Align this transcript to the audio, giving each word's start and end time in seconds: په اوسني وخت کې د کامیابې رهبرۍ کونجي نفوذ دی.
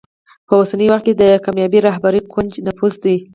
په 0.47 0.53
اوسني 0.59 0.85
وخت 0.89 1.03
کې 1.07 1.13
د 1.21 1.23
کامیابې 1.45 1.79
رهبرۍ 1.87 2.21
کونجي 2.33 2.59
نفوذ 2.67 2.93
دی. 3.03 3.15